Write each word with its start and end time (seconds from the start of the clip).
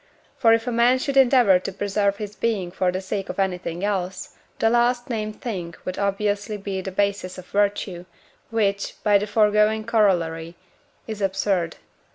for 0.35 0.51
if 0.51 0.65
a 0.65 0.71
man 0.71 0.97
should 0.97 1.15
endeavour 1.15 1.59
to 1.59 1.71
preserve 1.71 2.17
his 2.17 2.35
being 2.35 2.71
for 2.71 2.91
the 2.91 2.99
sake 3.01 3.29
of 3.29 3.37
anything 3.37 3.83
else, 3.85 4.35
the 4.57 4.67
last 4.67 5.11
named 5.11 5.39
thing 5.39 5.75
would 5.85 5.99
obviously 5.99 6.57
be 6.57 6.81
the 6.81 6.89
basis 6.91 7.37
of 7.37 7.45
virtue, 7.49 8.05
which, 8.49 8.95
by 9.03 9.19
the 9.19 9.27
foregoing 9.27 9.85
corollary, 9.85 10.55
is 11.05 11.21
absurd. 11.21 11.75